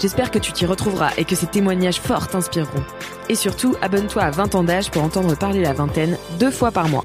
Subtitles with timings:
[0.00, 2.82] J'espère que tu t'y retrouveras et que ces témoignages forts t'inspireront.
[3.28, 6.88] Et surtout, abonne-toi à 20 ans d'âge pour entendre parler la vingtaine deux fois par
[6.88, 7.04] mois.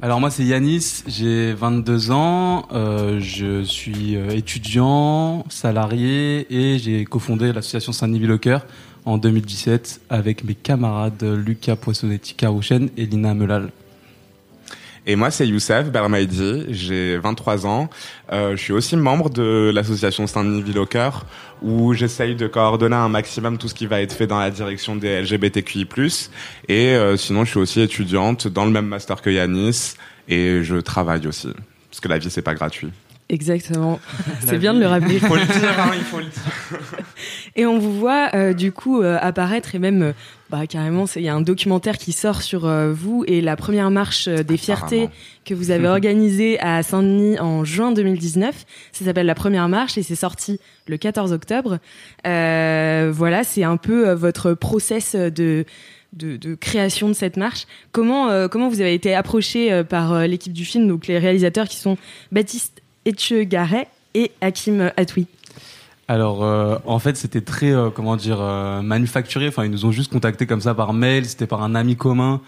[0.00, 7.04] Alors moi c'est Yanis, j'ai 22 ans, euh, je suis euh, étudiant, salarié et j'ai
[7.06, 8.66] cofondé l'association Saint-Denis Cœur
[9.06, 13.70] en 2017 avec mes camarades Lucas Poissonnetti Carouchen et Lina Melal.
[15.06, 17.90] Et moi, c'est Youssef Bermaidi, j'ai 23 ans.
[18.32, 21.26] Euh, je suis aussi membre de l'association Saint-Denis Ville au Cœur,
[21.60, 24.96] où j'essaye de coordonner un maximum tout ce qui va être fait dans la direction
[24.96, 25.86] des LGBTQI+.
[26.68, 29.94] Et euh, sinon, je suis aussi étudiante dans le même master que Yanis,
[30.26, 31.52] et je travaille aussi,
[31.90, 32.90] parce que la vie, c'est pas gratuit.
[33.28, 34.00] Exactement.
[34.40, 35.14] C'est bien de le rappeler.
[35.14, 36.78] Il faut le dire, hein, il faut le dire.
[37.56, 40.12] Et on vous voit euh, du coup euh, apparaître et même euh,
[40.50, 44.28] bah carrément il y a un documentaire qui sort sur vous et la première marche
[44.28, 45.08] des fiertés
[45.44, 48.66] que vous avez organisée à Saint-Denis en juin 2019.
[48.92, 51.78] Ça s'appelle la première marche et c'est sorti le 14 octobre.
[52.24, 55.64] voilà, c'est un peu votre process de
[56.12, 57.66] de, de, création de cette marche.
[57.90, 61.96] Comment comment vous avez été approché par l'équipe du film, donc les réalisateurs qui sont
[62.30, 65.26] Baptiste Etchegaray et Hakim Atoui
[66.06, 69.48] alors, euh, en fait, c'était très, euh, comment dire, euh, manufacturé.
[69.48, 71.24] Enfin, ils nous ont juste contacté comme ça par mail.
[71.24, 72.40] C'était par un ami commun.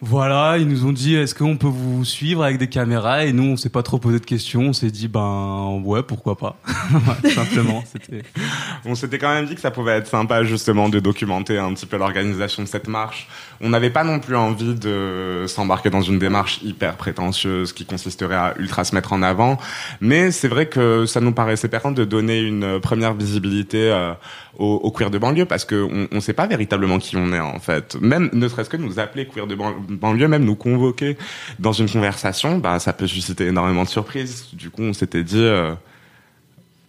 [0.00, 3.24] Voilà, ils nous ont dit est-ce qu'on peut vous suivre avec des caméras?
[3.24, 6.36] Et nous on s'est pas trop posé de questions, on s'est dit ben ouais pourquoi
[6.36, 6.56] pas,
[7.34, 7.82] simplement.
[8.84, 11.84] On s'était quand même dit que ça pouvait être sympa justement de documenter un petit
[11.84, 13.28] peu l'organisation de cette marche.
[13.60, 18.36] On n'avait pas non plus envie de s'embarquer dans une démarche hyper prétentieuse qui consisterait
[18.36, 19.58] à ultra se mettre en avant,
[20.00, 24.12] mais c'est vrai que ça nous paraissait pertinent de donner une première visibilité euh,
[24.58, 27.60] au, queer de banlieue parce que on, on sait pas véritablement qui on est en
[27.60, 27.96] fait.
[28.00, 31.16] Même ne serait-ce que nous appeler queer de banlieue, même nous convoquer
[31.58, 34.48] dans une conversation, bah ça peut susciter énormément de surprises.
[34.52, 35.74] Du coup, on s'était dit euh,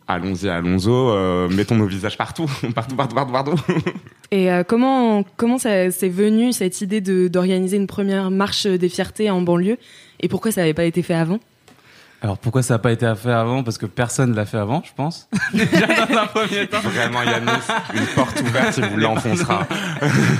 [0.07, 3.55] allons-y, allons-y, euh, mettons nos visages partout, partout, partout, partout.
[4.31, 9.41] Et euh, comment comment c'est venu cette idée d'organiser une première marche des fiertés en
[9.41, 9.77] banlieue?
[10.19, 11.39] Et pourquoi ça n'avait pas été fait avant?
[12.21, 13.63] Alors pourquoi ça n'a pas été fait avant?
[13.63, 15.29] Parce que personne l'a fait avant, je pense.
[15.53, 16.81] Déjà dans un premier temps.
[16.81, 17.51] Vraiment, Yannis,
[17.93, 19.65] une porte ouverte, il vous l'enfoncera.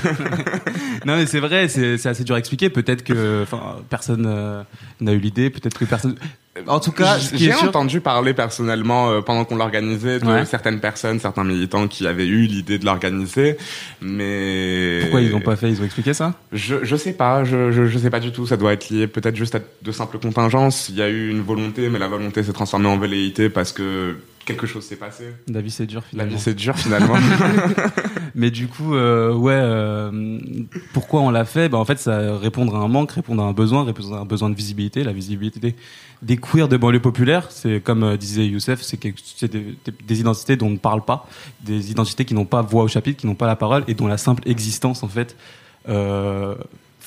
[1.06, 2.68] non mais c'est vrai, c'est assez dur à expliquer.
[2.68, 4.62] Peut-être que, enfin, personne euh,
[5.00, 5.48] n'a eu l'idée.
[5.48, 6.16] Peut-être que personne.
[6.66, 11.44] En tout cas, j'ai entendu parler personnellement euh, pendant qu'on l'organisait de certaines personnes, certains
[11.44, 13.56] militants qui avaient eu l'idée de l'organiser,
[14.00, 15.70] mais pourquoi ils n'ont pas fait?
[15.70, 16.34] Ils ont expliqué ça?
[16.52, 18.46] Je je sais pas, je, je, je sais pas du tout.
[18.46, 20.88] Ça doit être lié peut-être juste à de simples contingences.
[20.88, 24.16] Il y a eu une volonté, mais la volonté s'est transformée en velléité parce que
[24.44, 25.34] quelque chose s'est passé.
[25.48, 26.30] La vie c'est dur finalement.
[26.30, 27.14] La vie c'est dur finalement.
[28.34, 30.38] Mais du coup, euh, ouais, euh,
[30.92, 31.68] pourquoi on l'a fait?
[31.68, 34.24] Bah, En fait, ça répondre à un manque, répondre à un besoin, répondre à un
[34.24, 35.02] besoin de visibilité.
[35.04, 35.74] La visibilité des,
[36.22, 40.66] des queers de banlieue populaire, c'est comme euh, disait Youssef, c'est des, des, identités dont
[40.66, 41.28] on ne parle pas,
[41.62, 44.06] des identités qui n'ont pas voix au chapitre, qui n'ont pas la parole et dont
[44.06, 45.36] la simple existence, en fait,
[45.88, 46.54] euh,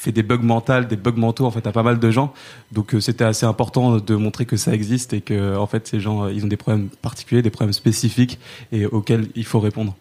[0.04, 2.34] fait des bugs mentaux, des bugs mentaux en fait à pas mal de gens.
[2.72, 6.00] Donc euh, c'était assez important de montrer que ça existe et que en fait ces
[6.00, 8.40] gens ils ont des problèmes particuliers, des problèmes spécifiques
[8.72, 9.96] et auxquels il faut répondre.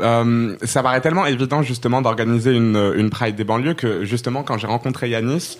[0.00, 4.58] Euh, ça paraît tellement évident justement d'organiser une, une Pride des banlieues que justement quand
[4.58, 5.56] j'ai rencontré Yanis,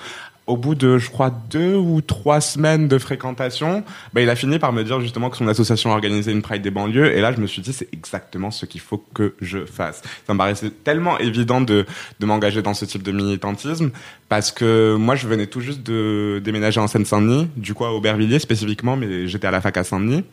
[0.47, 3.83] au bout de, je crois, deux ou trois semaines de fréquentation,
[4.13, 6.71] bah, il a fini par me dire justement que son association organisait une Pride des
[6.71, 7.17] banlieues.
[7.17, 10.03] Et là, je me suis dit, c'est exactement ce qu'il faut que je fasse.
[10.27, 11.87] Ça me paraissait tellement évident de,
[12.21, 13.91] de m'engager dans ce type de militantisme
[14.29, 18.39] parce que moi, je venais tout juste de déménager en Seine-Saint-Denis, du coup à Aubervilliers
[18.39, 20.25] spécifiquement, mais j'étais à la fac à Saint-Denis.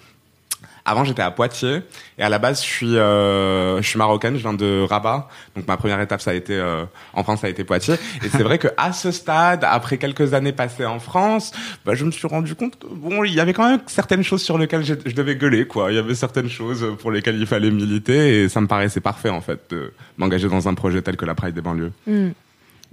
[0.86, 1.82] Avant, j'étais à Poitiers
[2.18, 5.28] et à la base, je suis, euh, je suis marocaine, je viens de Rabat.
[5.56, 7.96] Donc ma première étape, ça a été euh, en France, ça a été Poitiers.
[8.24, 11.52] Et c'est vrai que à ce stade, après quelques années passées en France,
[11.86, 14.42] bah, je me suis rendu compte que bon, il y avait quand même certaines choses
[14.42, 15.92] sur lesquelles je, devais gueuler, quoi.
[15.92, 19.30] Il y avait certaines choses pour lesquelles il fallait militer et ça me paraissait parfait
[19.30, 21.92] en fait de m'engager dans un projet tel que la Pride des banlieues.
[22.08, 22.30] Mm.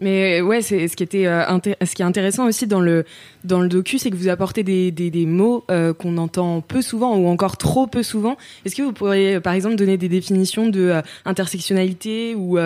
[0.00, 1.44] Mais ouais, c'est ce qui était euh,
[1.84, 3.04] ce qui est intéressant aussi dans le
[3.44, 6.82] dans le docu, c'est que vous apportez des, des, des mots euh, qu'on entend peu
[6.82, 8.36] souvent ou encore trop peu souvent.
[8.64, 12.58] Est-ce que vous pourriez par exemple donner des définitions de euh, intersectionnalité ou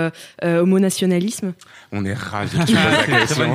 [0.43, 1.55] homonationalisme?
[1.91, 3.55] On est ravis question.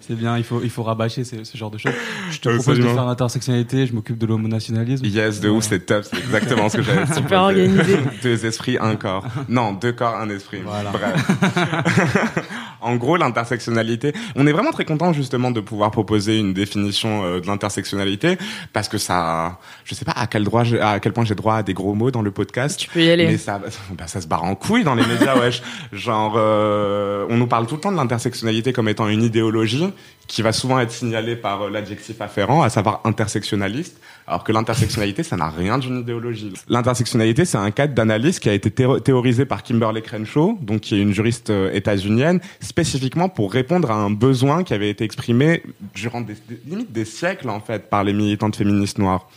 [0.00, 1.92] C'est bien, il faut il faut rabâcher ce, ce genre de choses.
[2.30, 5.06] Je te propose de faire l'intersectionnalité, je m'occupe de l'homonationalisme.
[5.06, 7.06] Yes, de ouf, c'est top, c'est exactement ce que j'avais.
[7.14, 7.96] Super organisé.
[8.22, 9.26] Deux esprits, un corps.
[9.48, 10.60] Non, deux corps, un esprit.
[10.64, 10.90] Voilà.
[10.90, 12.41] Bref.
[12.82, 17.40] en gros, l'intersectionnalité, on est vraiment très content justement de pouvoir proposer une définition euh,
[17.40, 18.38] de l'intersectionnalité
[18.72, 21.62] parce que ça, je sais pas à quel droit, à quel point j'ai droit à
[21.62, 22.78] des gros mots dans le podcast.
[22.78, 23.26] Tu peux y aller.
[23.26, 23.60] Mais ça,
[23.92, 25.62] bah, ça se barre en couille dans les médias, wesh.
[25.92, 29.92] Genre, euh, on nous parle tout le temps de l'intersectionnalité comme étant une idéologie
[30.32, 35.22] qui va souvent être signalée par euh, l'adjectif afférent, à savoir intersectionnaliste, alors que l'intersectionnalité,
[35.22, 36.54] ça n'a rien d'une idéologie.
[36.68, 41.02] L'intersectionnalité, c'est un cadre d'analyse qui a été théorisé par Kimberly Crenshaw, donc qui est
[41.02, 45.62] une juriste états-unienne, spécifiquement pour répondre à un besoin qui avait été exprimé
[45.94, 49.28] durant des, des, limite des siècles en fait par les militantes féministes noires.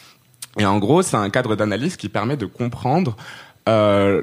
[0.57, 3.17] Et en gros, c'est un cadre d'analyse qui permet de comprendre
[3.67, 4.21] euh,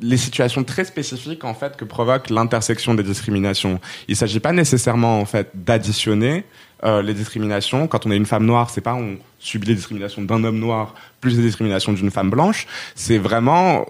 [0.00, 3.80] les situations très spécifiques en fait que provoque l'intersection des discriminations.
[4.08, 6.44] Il s'agit pas nécessairement en fait d'additionner
[6.84, 7.86] euh, les discriminations.
[7.86, 10.94] Quand on est une femme noire, c'est pas on subit les discriminations d'un homme noir
[11.20, 12.66] plus les discriminations d'une femme blanche.
[12.94, 13.86] C'est vraiment,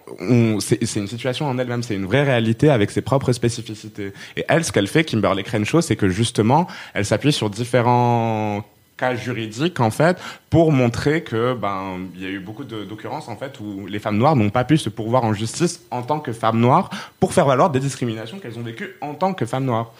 [0.58, 4.12] c'est une situation en elle-même, c'est une vraie réalité avec ses propres spécificités.
[4.36, 8.64] Et elle, ce qu'elle fait, Kimberly Crenshaw, c'est que justement, elle s'appuie sur différents
[9.00, 10.18] cas juridiques en fait
[10.50, 14.18] pour montrer que ben il y a eu beaucoup d'occurrences en fait où les femmes
[14.18, 17.46] noires n'ont pas pu se pourvoir en justice en tant que femmes noires pour faire
[17.46, 19.92] valoir des discriminations qu'elles ont vécues en tant que femmes noires.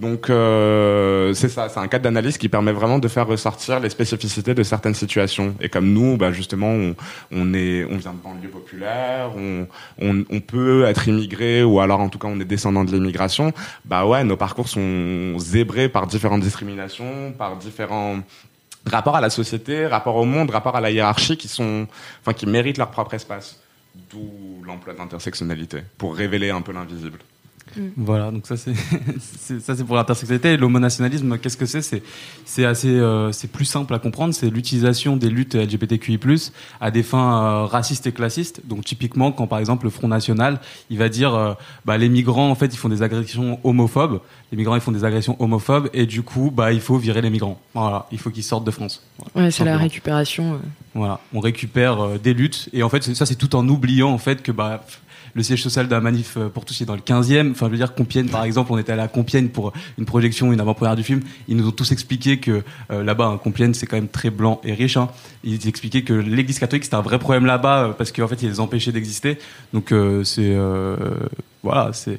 [0.00, 3.90] Donc euh, c'est ça, c'est un cadre d'analyse qui permet vraiment de faire ressortir les
[3.90, 5.56] spécificités de certaines situations.
[5.60, 6.72] Et comme nous, bah justement,
[7.32, 9.66] on, est, on vient de banlieue populaire, on,
[10.00, 13.52] on, on, peut être immigré ou alors en tout cas on est descendant de l'immigration.
[13.84, 18.18] Bah ouais, nos parcours sont zébrés par différentes discriminations, par différents
[18.86, 21.88] rapports à la société, rapports au monde, rapports à la hiérarchie qui sont,
[22.20, 23.58] enfin qui méritent leur propre espace.
[24.10, 27.18] D'où l'emploi d'intersectionnalité pour révéler un peu l'invisible.
[27.76, 27.80] Mm.
[27.96, 28.74] Voilà, donc ça c'est
[29.60, 30.56] ça c'est pour l'intersectionnalité.
[30.56, 31.82] L'homonationalisme, qu'est-ce que c'est?
[31.82, 32.02] C'est
[32.44, 34.34] c'est assez euh, c'est plus simple à comprendre.
[34.34, 36.18] C'est l'utilisation des luttes LGBTQI+
[36.80, 38.62] à des fins euh, racistes et classistes.
[38.66, 40.60] Donc typiquement, quand par exemple le Front National,
[40.90, 41.54] il va dire euh,
[41.84, 44.20] bah les migrants en fait ils font des agressions homophobes.
[44.52, 47.30] Les migrants ils font des agressions homophobes et du coup bah il faut virer les
[47.30, 47.60] migrants.
[47.74, 49.02] Voilà, il faut qu'ils sortent de France.
[49.18, 50.60] Voilà, ouais, c'est la récupération.
[50.94, 54.42] Voilà, on récupère des luttes et en fait ça c'est tout en oubliant en fait
[54.42, 54.84] que bah
[55.34, 57.52] le siège social la manif euh, pour tous est dans le 15e.
[57.52, 60.52] Enfin, je veux dire, Compiègne, par exemple, on était allé à Compiègne pour une projection,
[60.52, 61.20] une avant-première du film.
[61.48, 64.60] Ils nous ont tous expliqué que euh, là-bas, hein, Compiègne, c'est quand même très blanc
[64.64, 64.96] et riche.
[64.96, 65.08] Hein.
[65.44, 68.48] Ils expliquaient que l'église catholique, c'était un vrai problème là-bas euh, parce qu'en fait, ils
[68.48, 69.38] les empêchaient d'exister.
[69.72, 69.94] Donc,
[70.24, 70.56] c'est.
[71.62, 72.18] voilà, c'est.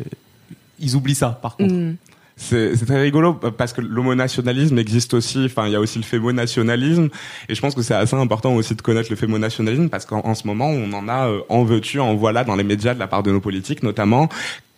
[0.80, 1.74] Ils oublient ça, par contre.
[1.74, 1.98] Mm.
[2.42, 5.44] C'est très rigolo parce que l'homonationalisme existe aussi.
[5.46, 7.10] Enfin, il y a aussi le fémonationalisme,
[7.50, 10.48] et je pense que c'est assez important aussi de connaître le fémonationalisme parce qu'en ce
[10.48, 13.24] moment, on en a euh, en veux-tu, en voilà dans les médias de la part
[13.24, 14.30] de nos politiques, notamment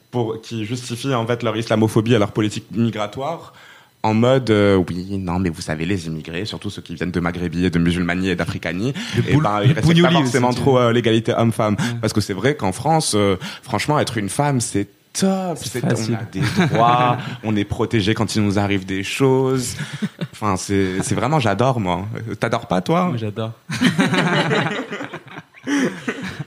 [0.10, 3.54] pour qui justifient en fait leur islamophobie à leur politique migratoire
[4.04, 7.20] en mode euh, oui non mais vous savez les immigrés surtout ceux qui viennent de
[7.22, 8.94] Maghrébie et de musulmanie et d'Africanie
[9.30, 11.78] et ben ils respectent pas forcément trop euh, l'égalité homme-femme.
[12.02, 13.16] Parce que c'est vrai qu'en France
[13.62, 15.58] franchement être une femme c'est top.
[15.58, 19.76] C'est on a des droits, on est protégé quand il nous arrive des choses.
[20.32, 22.06] Enfin, c'est, c'est vraiment, j'adore moi.
[22.40, 23.14] T'adores pas toi?
[23.16, 23.54] J'adore.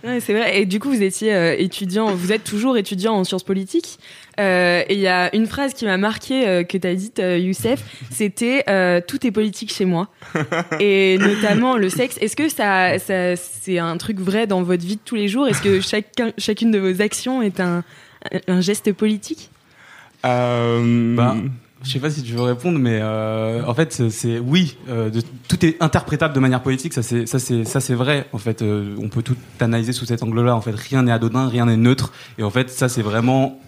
[0.05, 0.61] ouais, c'est vrai.
[0.61, 3.99] Et du coup, vous étiez euh, étudiant, vous êtes toujours étudiant en sciences politiques.
[4.41, 7.21] Euh, et il y a une phrase qui m'a marqué euh, que tu as dite,
[7.21, 8.65] euh, Youssef, c'était
[9.07, 10.09] tout est politique chez moi.
[10.81, 12.19] et notamment le sexe.
[12.21, 15.47] Est-ce que ça, ça c'est un truc vrai dans votre vie de tous les jours?
[15.47, 17.85] Est-ce que chacun, chacune de vos actions est un,
[18.49, 19.51] un geste politique?
[20.25, 21.15] Euh...
[21.15, 21.37] bah,
[21.85, 25.21] je sais pas si tu veux répondre, mais euh, en fait, c'est oui, euh, de,
[25.49, 26.95] tout est interprétable de manière politique.
[26.95, 28.27] Ça, c'est ça, c'est ça, c'est vrai.
[28.33, 30.57] En fait, euh, on peut tout analyser sous cet angle-là.
[30.57, 32.13] En fait, rien n'est anodin, rien n'est neutre.
[32.39, 33.61] Et en fait, ça, c'est vraiment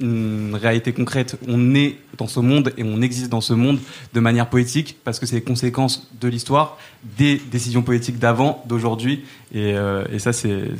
[0.00, 1.36] une réalité concrète.
[1.48, 3.78] On est dans ce monde et on existe dans ce monde
[4.12, 6.78] de manière politique parce que c'est les conséquences de l'histoire,
[7.18, 9.24] des décisions politiques d'avant, d'aujourd'hui.
[9.52, 10.70] Et, euh, et, ça, c'est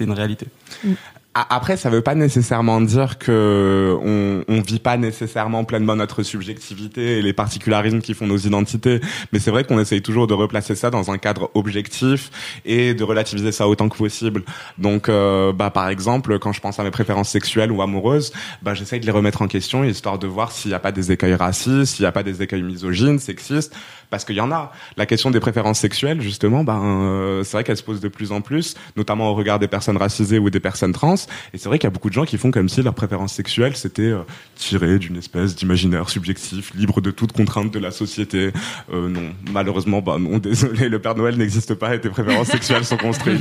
[0.00, 0.46] une réalité.
[0.84, 0.92] Mm.
[1.34, 7.18] Après, ça veut pas nécessairement dire que on, on vit pas nécessairement pleinement notre subjectivité
[7.18, 9.00] et les particularismes qui font nos identités,
[9.32, 12.30] mais c'est vrai qu'on essaye toujours de replacer ça dans un cadre objectif
[12.64, 14.44] et de relativiser ça autant que possible.
[14.78, 18.74] Donc, euh, bah par exemple, quand je pense à mes préférences sexuelles ou amoureuses, bah
[18.74, 21.34] j'essaye de les remettre en question histoire de voir s'il n'y a pas des écueils
[21.34, 23.74] racistes, s'il n'y a pas des écueils misogynes, sexistes,
[24.10, 24.70] parce qu'il y en a.
[24.96, 28.30] La question des préférences sexuelles, justement, ben euh, c'est vrai qu'elle se pose de plus
[28.30, 31.16] en plus, notamment au regard des personnes racisées ou des personnes trans.
[31.52, 33.32] Et c'est vrai qu'il y a beaucoup de gens qui font comme si leur préférence
[33.32, 34.22] sexuelle c'était euh,
[34.56, 38.50] tiré d'une espèce d'imaginaire subjectif, libre de toute contrainte de la société.
[38.92, 42.84] Euh, non, malheureusement, bah non, désolé, le Père Noël n'existe pas et tes préférences sexuelles
[42.84, 43.40] sont construites.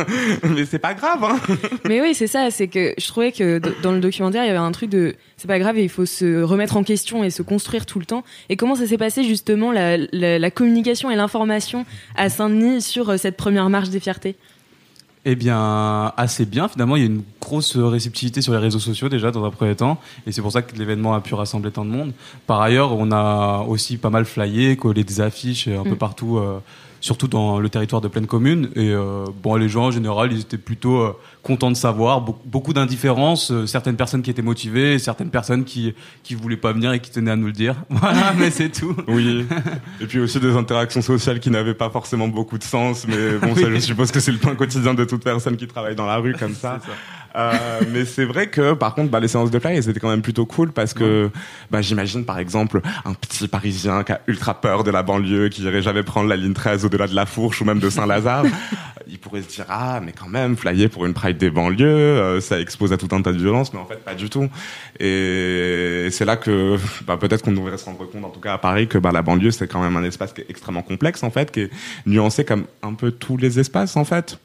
[0.44, 1.22] Mais c'est pas grave.
[1.24, 1.38] Hein
[1.88, 2.50] Mais oui, c'est ça.
[2.50, 5.48] C'est que je trouvais que dans le documentaire, il y avait un truc de c'est
[5.48, 8.24] pas grave, il faut se remettre en question et se construire tout le temps.
[8.48, 11.84] Et comment ça s'est passé justement la, la, la communication et l'information
[12.16, 14.36] à Saint-Denis sur euh, cette première marche des fiertés?
[15.24, 16.68] Eh bien, assez bien.
[16.68, 19.74] Finalement, il y a une grosse réceptivité sur les réseaux sociaux déjà dans un premier
[19.74, 22.12] temps, et c'est pour ça que l'événement a pu rassembler tant de monde.
[22.46, 25.98] Par ailleurs, on a aussi pas mal flyé, collé des affiches un peu mm.
[25.98, 26.38] partout.
[26.38, 26.58] Euh,
[27.04, 28.70] surtout dans le territoire de pleine commune.
[28.76, 32.22] Et euh, bon, les gens en général, ils étaient plutôt euh, contents de savoir.
[32.22, 36.94] beaucoup d'indifférence, euh, certaines personnes qui étaient motivées, certaines personnes qui qui voulaient pas venir
[36.94, 37.76] et qui tenaient à nous le dire.
[37.90, 38.96] Voilà, mais c'est tout.
[39.08, 39.46] Oui.
[40.00, 43.54] Et puis aussi des interactions sociales qui n'avaient pas forcément beaucoup de sens, mais bon,
[43.62, 46.16] ça, je suppose que c'est le point quotidien de toute personne qui travaille dans la
[46.16, 46.80] rue comme ça.
[46.80, 46.92] ça.
[47.36, 50.10] Euh, mais c'est vrai que par contre, bah, les séances de play, elles étaient quand
[50.10, 51.30] même plutôt cool parce que
[51.70, 55.62] bah, j'imagine par exemple un petit Parisien qui a ultra peur de la banlieue, qui
[55.62, 58.44] irait jamais prendre la ligne 13 au-delà de la Fourche ou même de Saint-Lazare,
[59.08, 62.40] il pourrait se dire ah mais quand même flyer pour une Pride des banlieues, euh,
[62.40, 64.48] ça expose à tout un tas de violences, mais en fait pas du tout.
[65.00, 66.76] Et c'est là que
[67.06, 69.22] bah, peut-être qu'on devrait se rendre compte, en tout cas à Paris, que bah, la
[69.22, 71.70] banlieue c'est quand même un espace qui est extrêmement complexe en fait, qui est
[72.06, 74.38] nuancé comme un peu tous les espaces en fait.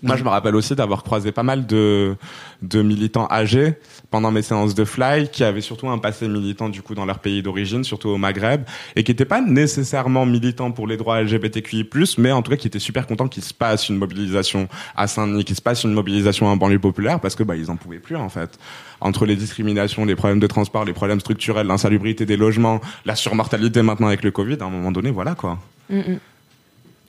[0.00, 2.16] Moi, je me rappelle aussi d'avoir croisé pas mal de,
[2.62, 3.74] de militants âgés
[4.10, 7.18] pendant mes séances de fly qui avaient surtout un passé militant du coup dans leur
[7.18, 8.62] pays d'origine, surtout au Maghreb,
[8.96, 12.66] et qui n'étaient pas nécessairement militants pour les droits LGBTQI+, mais en tout cas qui
[12.66, 16.46] étaient super contents qu'il se passe une mobilisation à Saint-Denis, qu'il se passe une mobilisation
[16.46, 18.58] en banlieue populaire, parce que bah ils en pouvaient plus en fait.
[19.00, 23.82] Entre les discriminations, les problèmes de transport, les problèmes structurels, l'insalubrité des logements, la surmortalité
[23.82, 25.58] maintenant avec le Covid, à un moment donné, voilà quoi.
[25.90, 26.18] Mm, mm.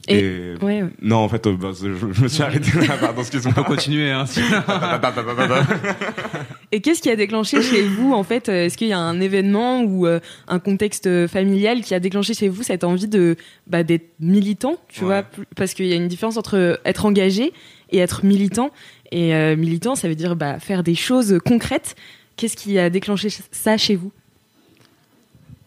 [0.07, 0.53] Et,
[1.01, 2.97] non, en fait, euh, bah, je, me suis arrêté là.
[2.99, 3.53] Pardon, excuse-moi.
[3.55, 4.11] On peut continuer.
[4.11, 4.25] Hein,
[6.71, 9.21] Et qu'est-ce qui a déclenché chez vous, en fait euh, Est-ce qu'il y a un
[9.21, 13.83] événement ou euh, un contexte familial qui a déclenché chez vous cette envie de bah,
[13.83, 15.23] d'être militant, tu vois
[15.55, 17.53] Parce qu'il y a une différence entre être engagé
[17.91, 18.71] et être militant.
[19.11, 21.95] Et militant, ça veut dire bah, faire des choses concrètes.
[22.35, 24.11] Qu'est-ce qui a déclenché ça chez vous?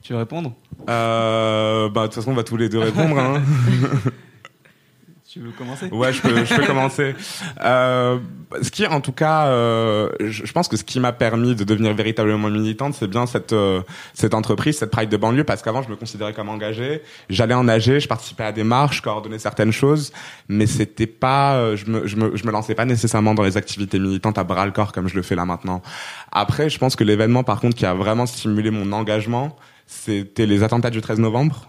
[0.06, 0.52] Tu veux répondre
[0.88, 3.18] euh, bah, de toute façon, on va tous les deux répondre.
[3.18, 3.42] Hein.
[5.28, 5.88] Tu veux commencer?
[5.90, 7.14] Ouais, je peux, je peux commencer.
[7.60, 8.18] Euh,
[8.62, 11.92] ce qui, en tout cas, euh, je, pense que ce qui m'a permis de devenir
[11.92, 13.82] véritablement militante, c'est bien cette euh,
[14.14, 17.02] cette entreprise, cette Pride de banlieue, parce qu'avant, je me considérais comme engagé.
[17.28, 20.10] J'allais en nager, je participais à des marches, je coordonnais certaines choses,
[20.48, 23.58] mais c'était pas, euh, je me, je me, je me lançais pas nécessairement dans les
[23.58, 25.82] activités militantes à bras le corps comme je le fais là maintenant.
[26.32, 29.54] Après, je pense que l'événement, par contre, qui a vraiment stimulé mon engagement,
[29.86, 31.68] c'était les attentats du 13 novembre.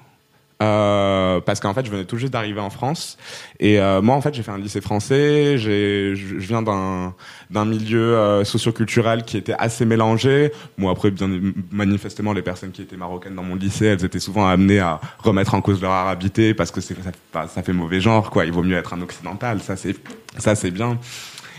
[0.61, 3.17] Euh, parce qu'en fait, je venais tout juste d'arriver en France.
[3.59, 5.57] Et euh, moi, en fait, j'ai fait un lycée français.
[5.57, 7.13] J'ai, je viens d'un
[7.51, 10.51] d'un milieu euh, socioculturel qui était assez mélangé.
[10.77, 11.29] Moi, après, bien
[11.71, 15.53] manifestement, les personnes qui étaient marocaines dans mon lycée, elles étaient souvent amenées à remettre
[15.53, 16.93] en cause leur arabité parce que ça,
[17.47, 18.45] ça fait mauvais genre, quoi.
[18.45, 19.61] Il vaut mieux être un occidental.
[19.61, 19.95] Ça, c'est
[20.37, 20.97] ça, c'est bien.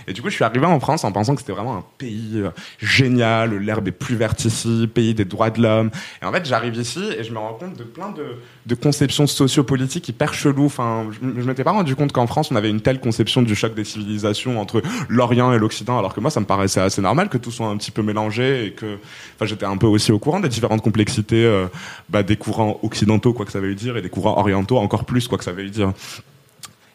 [0.08, 2.36] Et du coup, je suis arrivé en France en pensant que c'était vraiment un pays
[2.36, 5.90] euh, génial, l'herbe est plus verte ici, pays des droits de l'homme.
[6.22, 8.24] Et en fait, j'arrive ici et je me rends compte de plein de,
[8.64, 10.64] de conceptions sociopolitiques hyper cheloues.
[10.66, 13.54] Enfin, je, je m'étais pas rendu compte qu'en France, on avait une telle conception du
[13.54, 17.28] choc des civilisations entre l'Orient et l'Occident, alors que moi, ça me paraissait assez normal
[17.28, 18.98] que tout soit un petit peu mélangé et que,
[19.36, 21.66] enfin, j'étais un peu aussi au courant des différentes complexités euh,
[22.08, 25.28] bah, des courants occidentaux, quoi que ça veuille dire, et des courants orientaux encore plus,
[25.28, 25.92] quoi que ça veuille dire.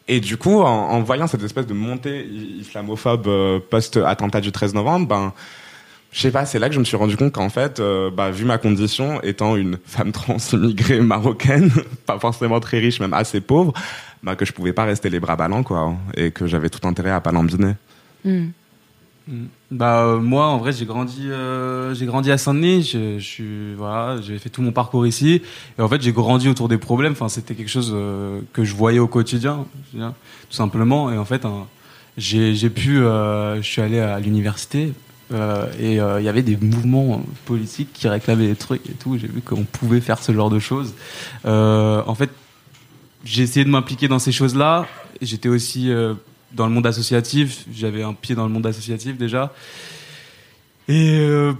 [0.06, 4.74] Et du coup, en, en, voyant cette espèce de montée islamophobe euh, post-attentat du 13
[4.74, 5.32] novembre, ben,
[6.12, 8.30] je sais pas, c'est là que je me suis rendu compte qu'en fait, euh, bah,
[8.30, 11.70] vu ma condition, étant une femme trans immigrée marocaine,
[12.06, 13.72] pas forcément très riche, même assez pauvre,
[14.22, 17.10] bah, que je pouvais pas rester les bras ballants, quoi, et que j'avais tout intérêt
[17.10, 17.74] à pas lambiner.
[18.24, 18.30] Hmm.
[18.30, 18.52] Mm.
[19.70, 24.20] Bah euh, moi en vrai j'ai grandi euh, j'ai grandi à Saint-Denis, je suis voilà,
[24.20, 25.40] j'ai fait tout mon parcours ici.
[25.78, 28.74] Et en fait j'ai grandi autour des problèmes, enfin c'était quelque chose euh, que je
[28.74, 30.12] voyais au quotidien, tout
[30.50, 31.10] simplement.
[31.10, 31.66] Et en fait hein,
[32.18, 34.92] j'ai j'ai pu je suis allé à l'université
[35.32, 39.40] et il y avait des mouvements politiques qui réclamaient des trucs et tout, j'ai vu
[39.40, 40.94] qu'on pouvait faire ce genre de choses.
[41.44, 42.30] en fait,
[43.24, 44.86] j'ai essayé de m'impliquer dans ces choses-là,
[45.22, 45.90] j'étais aussi
[46.54, 47.64] dans le monde associatif.
[47.72, 49.52] J'avais un pied dans le monde associatif déjà.
[50.86, 51.54] Et euh,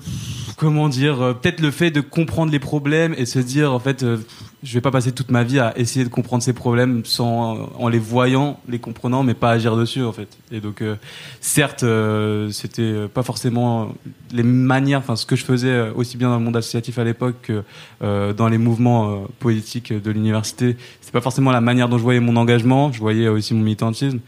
[0.58, 4.02] comment dire, euh, peut-être le fait de comprendre les problèmes et se dire en fait,
[4.02, 4.18] euh,
[4.62, 7.88] je vais pas passer toute ma vie à essayer de comprendre ces problèmes sans en
[7.88, 10.28] les voyant, les comprenant, mais pas agir dessus en fait.
[10.52, 10.96] Et donc, euh,
[11.40, 13.94] certes, euh, c'était pas forcément
[14.32, 17.04] les manières, enfin ce que je faisais euh, aussi bien dans le monde associatif à
[17.04, 17.62] l'époque que
[18.02, 20.76] euh, dans les mouvements euh, politiques de l'université.
[21.00, 22.90] C'est pas forcément la manière dont je voyais mon engagement.
[22.92, 24.20] Je voyais aussi mon militantisme.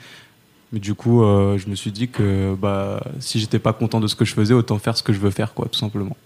[0.73, 4.07] Mais du coup, euh, je me suis dit que bah, si j'étais pas content de
[4.09, 6.17] ce que je faisais, autant faire ce que je veux faire, quoi, tout simplement.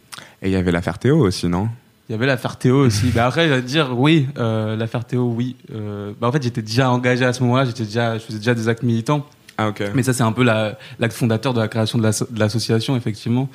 [0.43, 1.69] Et il y avait l'affaire Théo aussi, non?
[2.09, 3.07] Il y avait l'affaire Théo aussi.
[3.15, 5.57] bah après, j'allais dire oui, euh, l'affaire Théo, oui.
[5.75, 7.67] Euh, bah en fait, j'étais déjà engagé à ce moment-là.
[7.67, 9.27] J'étais déjà, je faisais déjà des actes militants.
[9.59, 9.83] Ah ok.
[9.95, 12.97] Mais ça, c'est un peu la- l'acte fondateur de la création de l'asso- de l'association,
[12.97, 13.51] effectivement.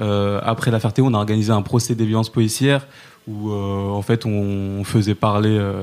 [0.00, 2.86] Euh, après l'affaire Théo, on a organisé un procès des violences policières
[3.26, 5.58] où, euh, en fait, on faisait parler.
[5.58, 5.82] euh,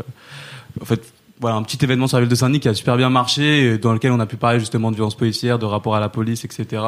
[0.81, 1.01] en fait,
[1.39, 3.93] voilà, un petit événement sur la ville de Saint-Denis qui a super bien marché, dans
[3.93, 6.81] lequel on a pu parler justement de violences policières, de rapport à la police, etc.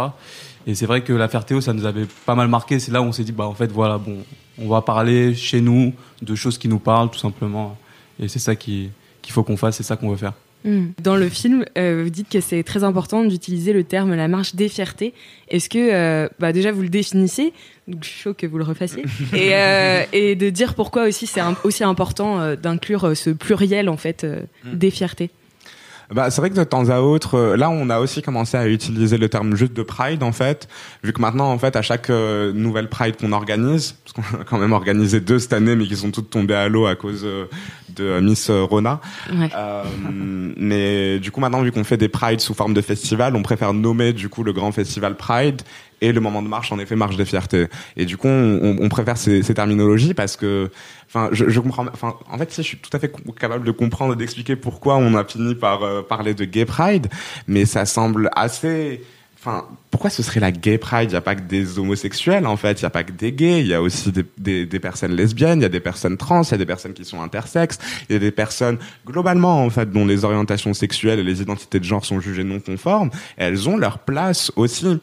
[0.65, 2.79] Et c'est vrai que l'affaire Théo, ça nous avait pas mal marqué.
[2.79, 4.17] C'est là où on s'est dit, bah, en fait, voilà, bon,
[4.59, 7.77] on va parler chez nous de choses qui nous parlent, tout simplement.
[8.19, 8.89] Et c'est ça qui-
[9.21, 10.33] qu'il faut qu'on fasse, c'est ça qu'on veut faire.
[10.65, 10.87] Hmm.
[11.01, 14.55] Dans le film, euh, vous dites que c'est très important d'utiliser le terme la marche
[14.55, 15.13] des fiertés.
[15.49, 17.53] Est-ce que, euh, bah déjà, vous le définissez
[17.87, 19.03] Donc, je suis chaud que vous le refassiez.
[19.33, 23.97] et, euh, et de dire pourquoi aussi c'est aussi important euh, d'inclure ce pluriel, en
[23.97, 25.29] fait, euh, des fiertés.
[26.13, 28.67] Bah, c'est vrai que de temps à autre, euh, là, on a aussi commencé à
[28.67, 30.67] utiliser le terme juste de Pride, en fait,
[31.03, 34.43] vu que maintenant, en fait, à chaque euh, nouvelle Pride qu'on organise, parce qu'on a
[34.45, 37.23] quand même organisé deux cette année, mais qui sont toutes tombées à l'eau à cause
[37.25, 37.45] euh,
[37.89, 39.01] de euh, Miss Rona.
[39.33, 39.49] Ouais.
[39.55, 39.83] Euh,
[40.57, 43.73] mais du coup, maintenant, vu qu'on fait des Prides sous forme de festival, on préfère
[43.73, 45.61] nommer du coup le grand festival Pride
[45.99, 47.67] et le moment de marche, en effet, marche des fiertés.
[47.95, 50.69] Et du coup, on, on- on préfère ces, ces terminologies parce que,
[51.07, 51.85] enfin, je, je comprends.
[51.93, 55.15] Enfin, en fait, je suis tout à fait capable de comprendre et d'expliquer pourquoi on
[55.15, 57.07] a fini par euh, parler de Gay Pride,
[57.47, 59.01] mais ça semble assez.
[59.39, 61.09] Enfin, pourquoi ce serait la gay pride?
[61.09, 62.81] Il n'y a pas que des homosexuels, en fait.
[62.81, 63.61] Il n'y a pas que des gays.
[63.61, 66.41] Il y a aussi des, des, des personnes lesbiennes, il y a des personnes trans,
[66.41, 67.77] il y a des personnes qui sont intersexes,
[68.09, 71.79] il y a des personnes, globalement, en fait, dont les orientations sexuelles et les identités
[71.79, 73.11] de genre sont jugées non conformes.
[73.37, 74.99] Elles ont leur place aussi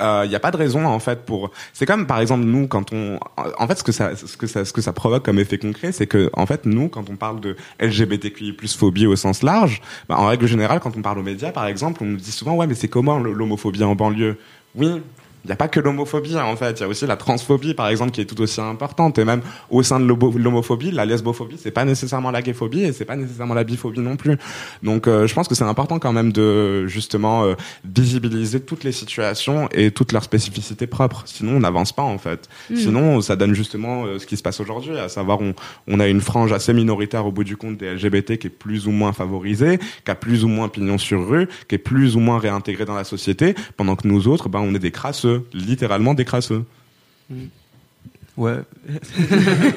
[0.00, 2.92] il n'y a pas de raison en fait pour c'est comme par exemple nous quand
[2.92, 3.18] on
[3.58, 5.92] en fait ce que ça ce que ça ce que ça provoque comme effet concret
[5.92, 10.16] c'est que en fait nous quand on parle de LGBTQI+ phobie au sens large bah,
[10.18, 12.66] en règle générale quand on parle aux médias par exemple on nous dit souvent ouais
[12.66, 14.38] mais c'est comment l'homophobie en banlieue?
[14.74, 15.02] Oui
[15.44, 17.88] il n'y a pas que l'homophobie en fait, il y a aussi la transphobie par
[17.88, 21.56] exemple qui est tout aussi importante et même au sein de l'homo- l'homophobie, la lesbophobie,
[21.58, 24.36] c'est pas nécessairement la gayphobie et c'est pas nécessairement la biphobie non plus.
[24.82, 27.54] Donc euh, je pense que c'est important quand même de justement euh,
[27.94, 31.22] visibiliser toutes les situations et toutes leurs spécificités propres.
[31.26, 32.48] Sinon on n'avance pas en fait.
[32.74, 35.54] Sinon ça donne justement euh, ce qui se passe aujourd'hui, à savoir on,
[35.88, 38.86] on a une frange assez minoritaire au bout du compte des LGBT qui est plus
[38.86, 42.20] ou moins favorisée, qui a plus ou moins pignon sur rue, qui est plus ou
[42.20, 46.14] moins réintégrée dans la société, pendant que nous autres, ben on est des crasseux, littéralement
[46.14, 46.64] des crasseux.
[48.36, 48.58] Ouais.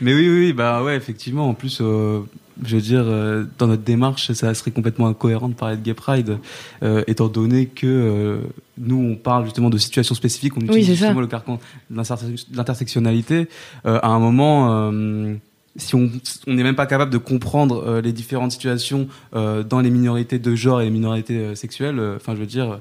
[0.00, 1.48] Mais oui, oui, bah ouais, effectivement.
[1.48, 2.20] En plus, euh,
[2.64, 5.94] je veux dire, euh, dans notre démarche, ça serait complètement incohérent de parler de Gay
[5.94, 6.38] Pride,
[6.82, 8.38] euh, étant donné que euh,
[8.78, 11.06] nous, on parle justement de situations spécifiques, on utilise c'est ça.
[11.06, 11.58] justement le carcan
[11.90, 13.48] de l'interse- de l'intersectionnalité.
[13.86, 15.34] Euh, à un moment, euh,
[15.76, 16.10] si on
[16.46, 20.54] n'est même pas capable de comprendre euh, les différentes situations euh, dans les minorités de
[20.54, 22.78] genre et les minorités euh, sexuelles, euh, enfin, je veux dire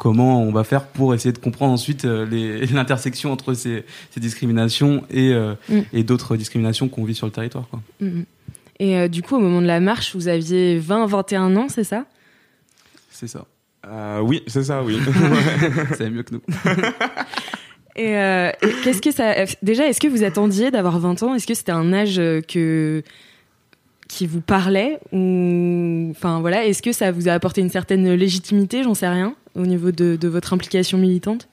[0.00, 5.04] comment on va faire pour essayer de comprendre ensuite euh, l'intersection entre ces, ces discriminations
[5.10, 5.80] et, euh, Mm.
[5.92, 7.68] et d'autres discriminations qu'on vit sur le territoire.
[7.68, 7.80] Quoi.
[8.00, 8.24] Mhm.
[8.78, 11.84] Et euh, du coup, au moment de la marche, vous aviez 20, 21 ans, c'est
[11.84, 12.06] ça?
[13.10, 13.44] C'est ça.
[13.86, 14.98] Euh, oui, c'est ça, oui.
[15.98, 16.42] C'est mieux que nous.
[17.96, 19.34] Et, euh, et qu'est-ce que ça.
[19.62, 21.34] Déjà, est-ce que vous attendiez d'avoir 20 ans?
[21.34, 22.16] Est-ce que c'était un âge
[22.48, 23.02] que
[24.08, 24.98] qui vous parlait?
[25.12, 28.82] Ou enfin voilà est-ce que ça vous a apporté une certaine légitimité?
[28.82, 31.48] J'en sais rien au niveau de, de votre implication militante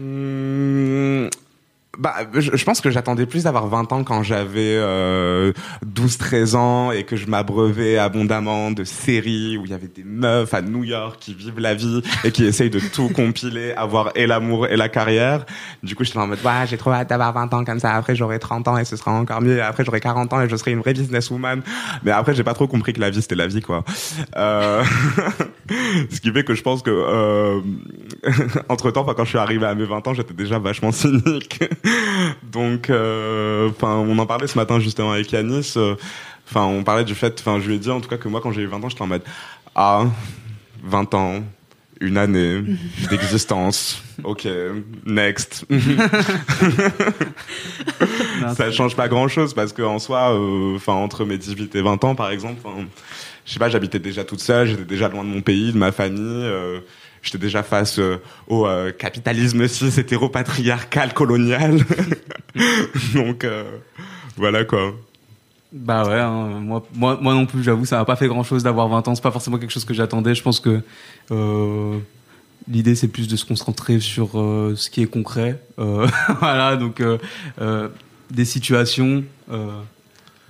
[0.00, 1.28] Hmm,
[1.98, 5.52] bah, je, pense que j'attendais plus d'avoir 20 ans quand j'avais euh,
[5.84, 10.54] 12-13 ans et que je m'abreuvais abondamment de séries où il y avait des meufs
[10.54, 14.26] à New York qui vivent la vie et qui essayent de tout compiler, avoir et
[14.26, 15.44] l'amour et la carrière.
[15.82, 17.94] Du coup, j'étais en mode, ouais, j'ai trop hâte d'avoir 20 ans comme ça.
[17.94, 19.62] Après, j'aurai 30 ans et ce sera encore mieux.
[19.62, 21.60] Après, j'aurai 40 ans et je serai une vraie businesswoman.
[22.04, 23.84] Mais après, j'ai pas trop compris que la vie, c'était la vie, quoi.
[24.36, 24.82] Euh...
[26.10, 27.60] Ce qui fait que je pense que, euh...
[28.68, 31.62] entre temps, quand je suis arrivé à mes 20 ans, j'étais déjà vachement cynique.
[32.42, 35.74] Donc, euh, enfin, on en parlait ce matin justement avec Yanis.
[35.76, 35.94] euh,
[36.48, 38.40] Enfin, on parlait du fait, enfin, je lui ai dit en tout cas que moi,
[38.42, 39.22] quand j'ai eu 20 ans, j'étais en mode,
[39.76, 40.06] ah,
[40.82, 41.44] 20 ans.
[42.02, 42.62] Une année
[43.10, 44.02] d'existence.
[44.24, 44.48] Ok,
[45.04, 45.66] next.
[48.56, 51.82] ça change pas grand chose parce que en soi, euh, enfin entre mes 18 et
[51.82, 52.56] 20 ans par exemple,
[53.50, 55.90] je sais pas, j'habitais déjà toute seule, j'étais déjà loin de mon pays, de ma
[55.90, 56.22] famille.
[56.22, 56.78] Euh,
[57.20, 61.80] j'étais déjà face euh, au capitalisme cis hétéropatriarcal colonial.
[63.14, 63.44] Donc
[64.36, 64.94] voilà quoi.
[65.72, 68.62] Bah ouais, hein, moi, moi, moi non plus, j'avoue, ça m'a pas fait grand chose
[68.62, 69.14] d'avoir 20 ans.
[69.16, 70.36] C'est pas forcément quelque chose que j'attendais.
[70.36, 70.80] Je pense que
[71.32, 71.98] euh,
[72.68, 75.60] l'idée, c'est plus de se concentrer sur euh, ce qui est concret.
[75.80, 76.06] Euh,
[76.40, 77.02] voilà, donc
[78.30, 79.24] des situations,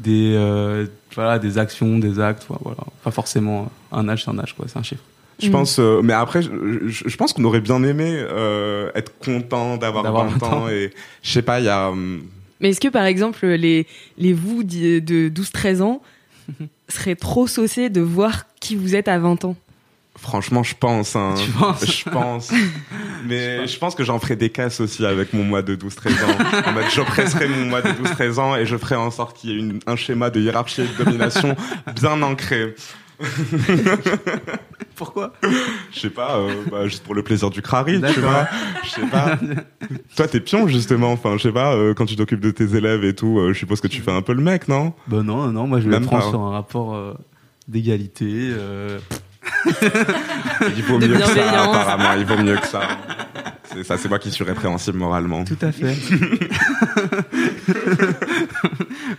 [0.01, 2.47] des, voilà, des actions, des actes.
[2.49, 4.67] Voilà, pas forcément un âge, c'est un âge, quoi.
[4.69, 5.03] C'est un chiffre.
[5.39, 5.53] Je mm.
[5.53, 6.51] pense, mais après, je,
[6.89, 8.25] je, pense qu'on aurait bien aimé
[8.95, 10.69] être content d'avoir 20, ans.
[10.69, 11.91] Et je sais pas, il y a.
[11.91, 12.23] Hum,
[12.61, 13.87] mais est-ce que par exemple les,
[14.19, 16.03] les vous de 12-13 ans
[16.89, 19.57] seraient trop saucés de voir qui vous êtes à 20 ans?
[20.21, 21.17] Franchement, je pense.
[21.17, 21.35] Hein.
[21.37, 21.85] Tu penses?
[21.85, 22.53] Je pense.
[23.27, 26.29] Mais je pense que j'en ferai des casses aussi avec mon mois de 12-13 ans.
[26.67, 29.59] en fait, j'oppresserai mon mois de 12-13 ans et je ferai en sorte qu'il y
[29.59, 31.57] ait un schéma de hiérarchie et de domination
[31.97, 32.75] bien ancré.
[34.95, 35.33] Pourquoi?
[35.91, 38.47] Je sais pas, euh, bah, juste pour le plaisir du crari, tu vois.
[38.85, 39.39] Je sais pas.
[40.17, 41.13] Toi, t'es pion justement.
[41.13, 41.75] Enfin, je sais pas.
[41.75, 44.13] Euh, quand tu t'occupes de tes élèves et tout, euh, je suppose que tu fais
[44.13, 44.93] un peu le mec, non?
[45.07, 45.67] Bah non, non.
[45.67, 47.17] Moi, je le prends sur un rapport
[47.69, 48.53] d'égalité.
[50.77, 52.15] Il vaut mieux que ça, apparemment.
[52.19, 52.83] Il vaut mieux que ça.
[53.73, 55.45] C'est ça, c'est moi qui suis répréhensible moralement.
[55.45, 55.97] Tout à fait.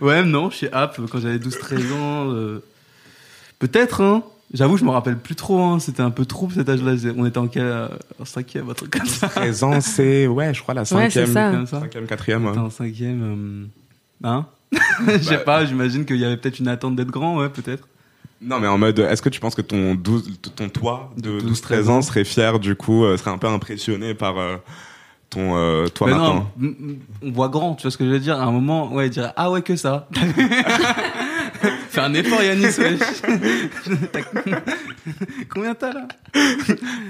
[0.00, 2.60] ouais, non, chez App, quand j'avais 12-13 ans,
[3.58, 4.24] Peut-être, hein.
[4.52, 5.60] J'avoue, je me rappelle plus trop.
[5.60, 5.78] Hein.
[5.78, 6.94] C'était un peu trop cet âge-là.
[7.16, 7.48] On était en,
[8.24, 9.28] cinquième, un truc comme ça.
[9.28, 12.44] 13 ans, c'est ouais, je crois la cinquième, ouais, cinquième, quatrième.
[12.44, 12.58] Ouais.
[12.58, 13.70] En cinquième,
[14.24, 14.28] euh...
[14.28, 14.46] hein?
[15.06, 15.42] Je sais bah.
[15.44, 15.64] pas.
[15.64, 17.88] J'imagine qu'il y avait peut-être une attente d'être grand, ouais, peut-être.
[18.42, 21.88] Non, mais en mode, est-ce que tu penses que ton 12, ton toi de 12-13
[21.88, 24.56] ans serait fier, du coup, euh, serait un peu impressionné par euh,
[25.30, 26.74] ton euh, toi mais maintenant non,
[27.22, 28.40] On voit grand, tu vois ce que je veux dire?
[28.40, 30.08] À un moment, ouais, il dirait ah ouais que ça.
[31.90, 32.66] Fais un effort, Yanis,
[35.48, 36.08] Combien t'as là?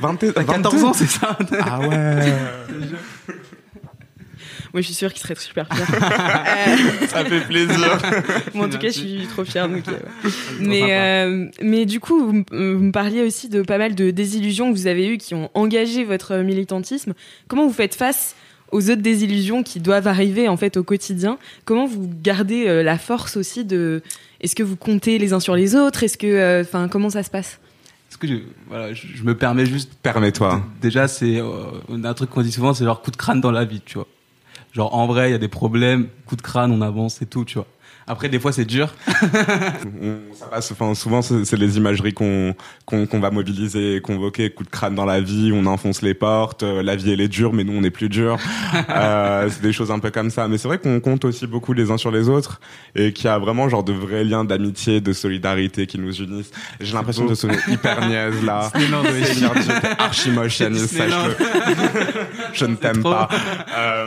[0.01, 1.39] 20, 14 ans, c'est ça?
[1.63, 2.35] Ah ouais
[4.73, 5.87] Moi, je suis sûre qu'il serait super fier.
[7.09, 7.99] ça fait plaisir.
[8.55, 9.69] Moi, en tout cas, je suis trop fière.
[9.69, 9.85] Donc,
[10.61, 14.77] mais, euh, mais du coup, vous, me parliez aussi de pas mal de désillusions que
[14.77, 17.15] vous avez eues qui ont engagé votre militantisme.
[17.49, 18.35] Comment vous faites face
[18.71, 21.39] aux autres désillusions qui doivent arriver en fait au quotidien?
[21.65, 24.03] Comment vous gardez euh, la force aussi de
[24.41, 26.03] est-ce que vous comptez les uns sur les autres?
[26.03, 27.61] Est-ce que, euh, enfin, comment ça se passe?
[28.11, 28.35] Est-ce que je,
[28.69, 29.93] voilà, je, me permets juste.
[30.03, 30.63] Permets-toi.
[30.83, 31.55] Déjà, c'est euh,
[31.91, 34.07] un truc qu'on dit souvent, c'est genre coup de crâne dans la vie, tu vois.
[34.73, 37.45] Genre en vrai, il y a des problèmes, coup de crâne, on avance et tout,
[37.45, 37.67] tu vois.
[38.07, 38.95] Après, des fois, c'est dur.
[40.35, 40.73] ça passe.
[40.73, 42.55] Enfin, souvent, c'est les imageries qu'on
[42.87, 44.51] qu'on va mobiliser, convoquer.
[44.51, 46.63] Coup de crâne dans la vie, on enfonce les portes.
[46.63, 48.37] Euh, la vie, elle est dure, mais nous, on est plus dur.
[48.91, 50.49] euh, c'est des choses un peu comme ça.
[50.49, 52.61] Mais c'est vrai qu'on compte aussi beaucoup les uns sur les autres
[52.95, 56.51] et qu'il y a vraiment genre de vrais liens d'amitié, de solidarité qui nous unissent.
[56.81, 58.71] J'ai l'impression de sonner hyper niaise là.
[58.79, 61.37] J'étais archi moche, sache-le.
[62.53, 63.29] Je ne t'aime pas.
[63.77, 64.07] Euh...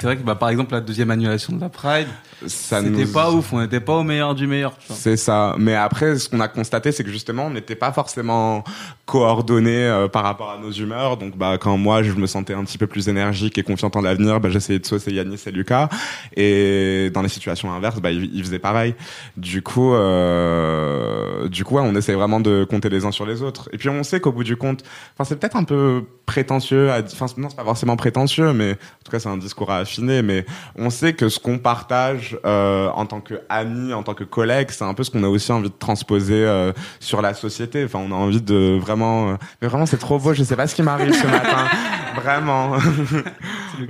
[0.00, 2.08] c'est vrai que bah, par exemple la deuxième annulation de la Pride.
[2.46, 4.74] Ça c'était pas ouf, on n'était pas au meilleur du meilleur.
[4.88, 5.54] C'est ça.
[5.58, 8.64] Mais après, ce qu'on a constaté, c'est que justement, on n'était pas forcément
[9.06, 11.16] coordonnés euh, par rapport à nos humeurs.
[11.16, 14.00] Donc, bah, quand moi, je me sentais un petit peu plus énergique et confiante en
[14.00, 15.88] l'avenir, bah, j'essayais de saucer Yannis et Lucas.
[16.36, 18.94] Et dans les situations inverses, bah, ils, faisaient pareil.
[19.36, 23.68] Du coup, euh, du coup, on essaie vraiment de compter les uns sur les autres.
[23.72, 24.82] Et puis, on sait qu'au bout du compte,
[25.14, 26.90] enfin, c'est peut-être un peu prétentieux.
[26.90, 30.22] Enfin, non, c'est pas forcément prétentieux, mais en tout cas, c'est un discours à affiner.
[30.22, 32.63] Mais on sait que ce qu'on partage euh,
[32.94, 35.52] en tant que amis, en tant que collègues, c'est un peu ce qu'on a aussi
[35.52, 37.84] envie de transposer euh, sur la société.
[37.84, 40.34] Enfin, on a envie de vraiment, euh, mais vraiment, c'est trop beau.
[40.34, 41.66] Je sais pas ce qui m'arrive ce matin,
[42.16, 42.76] vraiment.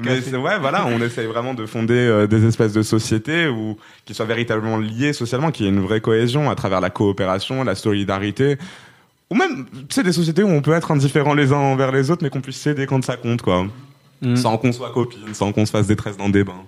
[0.03, 4.27] mais ouais, voilà, on essaye vraiment de fonder des espèces de sociétés où qui soient
[4.27, 8.59] véritablement liées socialement, qui ait une vraie cohésion à travers la coopération, la solidarité
[9.31, 12.11] ou même, tu sais, des sociétés où on peut être indifférents les uns envers les
[12.11, 13.67] autres, mais qu'on puisse s'aider quand ça compte, quoi.
[14.21, 14.37] Mm.
[14.37, 16.65] Sans qu'on soit copine, sans qu'on se fasse détresse dans des bains.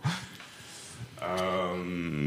[1.22, 1.65] Euh,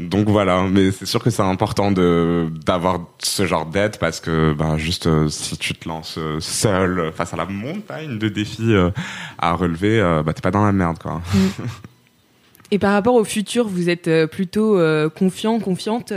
[0.08, 4.52] donc voilà, mais c'est sûr que c'est important de d'avoir ce genre d'aide parce que
[4.52, 8.74] ben juste euh, si tu te lances euh, seul face à la montagne de défis
[9.38, 11.22] à relever, bah t'es pas dans la merde quoi.
[11.34, 11.48] Mm.
[12.72, 14.78] Et par rapport au futur, vous êtes plutôt
[15.16, 16.12] confiant, confiante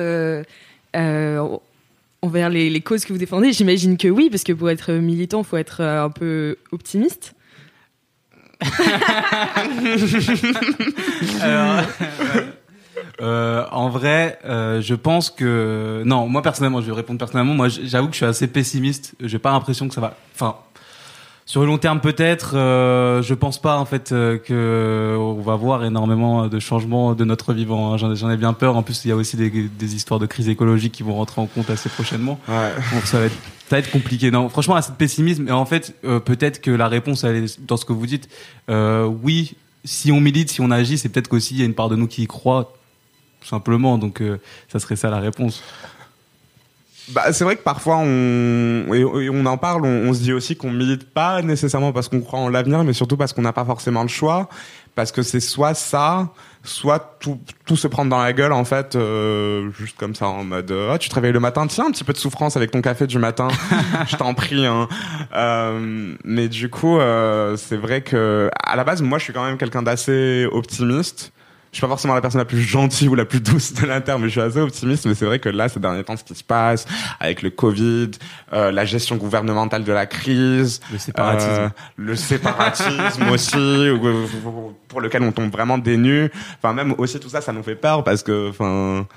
[2.23, 3.51] envers les, causes que vous défendez?
[3.51, 7.35] J'imagine que oui, parce que pour être militant, il faut être euh, un peu optimiste.
[11.43, 11.81] Euh,
[13.21, 16.27] en vrai, euh, je pense que non.
[16.27, 17.53] Moi personnellement, je vais répondre personnellement.
[17.53, 19.15] Moi, j'avoue que je suis assez pessimiste.
[19.21, 20.15] J'ai pas l'impression que ça va.
[20.35, 20.55] Enfin,
[21.45, 22.53] Sur le long terme, peut-être.
[22.55, 27.25] Euh, je pense pas en fait euh, que on va voir énormément de changements de
[27.25, 27.93] notre vivant.
[27.93, 27.97] hein.
[27.97, 28.77] J'en ai- J'en ai bien peur.
[28.77, 31.41] En plus, il y a aussi des, des histoires de crise écologique qui vont rentrer
[31.41, 32.39] en compte assez prochainement.
[32.47, 32.71] Ouais.
[32.93, 33.35] Donc ça va être,
[33.69, 34.31] ça va être compliqué.
[34.31, 35.47] Non, franchement, assez de pessimisme.
[35.49, 38.29] Et en fait, euh, peut-être que la réponse, elle est dans ce que vous dites.
[38.69, 41.73] Euh, oui, si on milite, si on agit, c'est peut-être qu'aussi il y a une
[41.73, 42.73] part de nous qui y croit,
[43.43, 43.97] tout simplement.
[43.97, 44.39] Donc euh,
[44.71, 45.61] ça serait ça la réponse.
[47.09, 50.55] Bah, c'est vrai que parfois on et, on en parle, on, on se dit aussi
[50.55, 53.65] qu'on milite pas nécessairement parce qu'on croit en l'avenir, mais surtout parce qu'on n'a pas
[53.65, 54.47] forcément le choix,
[54.95, 56.29] parce que c'est soit ça,
[56.63, 60.45] soit tout, tout se prendre dans la gueule en fait, euh, juste comme ça en
[60.45, 62.81] mode ah tu te réveilles le matin, tiens un petit peu de souffrance avec ton
[62.81, 63.49] café du matin,
[64.07, 64.65] je t'en prie.
[64.65, 64.87] Hein.
[65.35, 69.43] Euh, mais du coup euh, c'est vrai que à la base moi je suis quand
[69.43, 71.33] même quelqu'un d'assez optimiste.
[71.73, 74.19] Je suis pas forcément la personne la plus gentille ou la plus douce de terre,
[74.19, 75.07] mais je suis assez optimiste.
[75.07, 76.85] Mais c'est vrai que là, ces derniers temps, ce qui se passe
[77.19, 78.11] avec le Covid,
[78.53, 81.49] euh, la gestion gouvernementale de la crise, Le séparatisme.
[81.49, 83.57] euh, le séparatisme aussi,
[83.89, 86.29] ou- ou- pour lequel on tombe vraiment des nues.
[86.61, 89.07] Enfin, même aussi tout ça, ça nous fait peur parce que, enfin,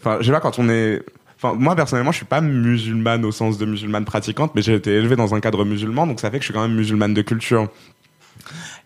[0.00, 1.02] enfin, je sais pas quand on est.
[1.36, 4.92] Enfin, moi personnellement, je suis pas musulmane au sens de musulmane pratiquante, mais j'ai été
[4.92, 7.22] élevé dans un cadre musulman, donc ça fait que je suis quand même musulmane de
[7.22, 7.68] culture.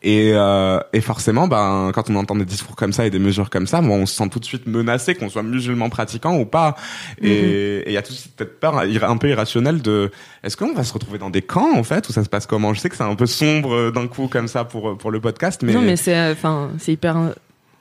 [0.03, 3.51] Et, euh, et forcément, ben, quand on entend des discours comme ça et des mesures
[3.51, 6.45] comme ça, bon, on se sent tout de suite menacé, qu'on soit musulman pratiquant ou
[6.45, 6.77] pas.
[7.21, 10.11] Et et il y a tout de suite cette peur un peu irrationnelle de
[10.43, 12.75] est-ce qu'on va se retrouver dans des camps en fait ou ça se passe comment?
[12.75, 15.21] Je sais que c'est un peu sombre euh, d'un coup comme ça pour pour le
[15.21, 17.35] podcast, mais, Non, mais c'est euh, enfin c'est hyper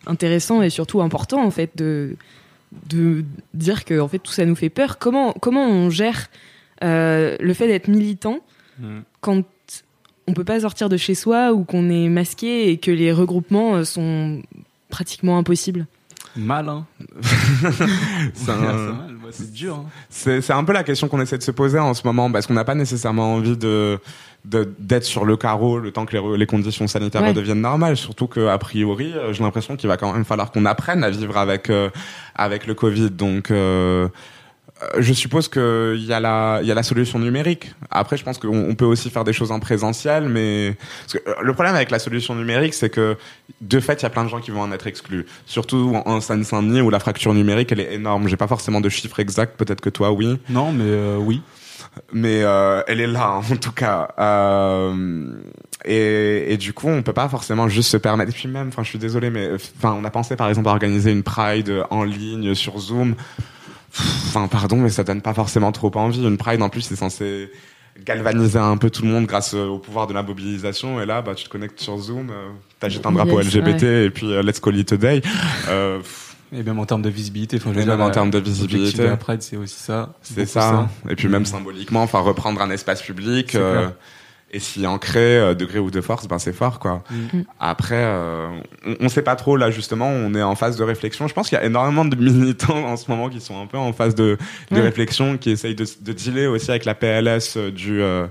[0.06, 2.16] intéressant et surtout important en fait de
[2.90, 4.98] de dire que en fait tout ça nous fait peur.
[4.98, 6.28] Comment comment on gère
[6.84, 8.42] euh, le fait d'être militant
[8.80, 9.00] Mm.
[9.22, 9.44] quand
[10.28, 13.76] on peut pas sortir de chez soi ou qu'on est masqué et que les regroupements
[13.76, 14.42] euh, sont
[14.90, 15.86] pratiquement impossibles.
[16.36, 16.86] Mal, hein.
[18.34, 19.08] c'est un-
[19.52, 19.76] dur.
[19.76, 19.86] Hein.
[20.10, 22.54] C'est un peu la question qu'on essaie de se poser en ce moment parce qu'on
[22.54, 24.00] n'a pas nécessairement envie de
[24.46, 27.30] d'être sur le carreau le temps que les, conditions sanitaires Ouais.
[27.30, 27.98] redeviennent normales.
[27.98, 31.10] Surtout que a priori, euh, j'ai l'impression qu'il va quand même falloir qu'on apprenne à
[31.10, 31.90] vivre avec euh,
[32.36, 33.10] avec le Covid.
[33.10, 34.08] Donc euh,
[35.00, 37.72] je suppose que il y a la il y a la solution numérique.
[37.90, 41.30] Après, je pense qu'on on peut aussi faire des choses en présentiel, mais parce que,
[41.30, 43.18] euh, le problème avec la solution numérique, c'est que
[43.62, 45.26] de fait, il y a plein de gens qui vont en être exclus.
[45.46, 48.28] Surtout en, en Seine-Saint-Denis où la fracture numérique elle est énorme.
[48.28, 49.58] J'ai pas forcément de chiffres exacts.
[49.58, 51.42] Peut-être que toi, oui Non, mais euh, oui.
[52.13, 55.32] mais euh, elle est là en tout cas euh,
[55.84, 58.84] et, et du coup on peut pas forcément juste se permettre et puis même enfin
[58.84, 62.04] je suis désolé mais enfin on a pensé par exemple à organiser une pride en
[62.04, 63.16] ligne sur Zoom
[64.27, 67.49] enfin pardon mais ça donne pas forcément trop envie une pride en plus c'est censé
[68.05, 71.33] galvaniser un peu tout le monde grâce au pouvoir de la mobilisation et là bah
[71.36, 74.60] tu te connectes sur Zoom euh, t'agites un drapeau Yes, LGBT et puis euh, let's
[74.60, 75.21] call it a day
[75.69, 75.99] euh,
[76.53, 77.57] Et même en termes de visibilité.
[77.57, 78.99] Enfin, je veux Et dire, même en termes de visibilité.
[78.99, 80.13] de la Pride, c'est aussi ça.
[80.21, 80.88] C'est ça.
[81.10, 81.45] Et puis même Mm.
[81.45, 83.91] symboliquement, enfin reprendre un espace public C'est euh, clair.
[84.51, 87.03] Et s'y ancrer euh, degré ou de force, ben c'est fort quoi.
[87.12, 87.39] Mm.
[87.60, 88.47] Après, euh,
[88.86, 90.07] on, on sait pas trop là justement.
[90.07, 91.27] On est en phase de réflexion.
[91.27, 93.77] Je pense qu'il y a énormément de militants en ce moment qui sont un peu
[93.77, 94.38] en phase de,
[94.71, 94.81] de Ouais.
[94.81, 98.01] réflexion, qui essayent de, de dealer aussi avec la PLS euh, du.
[98.01, 98.27] euh,